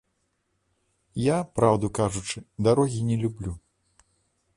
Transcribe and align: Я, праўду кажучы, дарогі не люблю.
Я, 1.23 1.35
праўду 1.57 1.91
кажучы, 1.99 2.37
дарогі 2.69 2.99
не 3.11 3.17
люблю. 3.25 3.53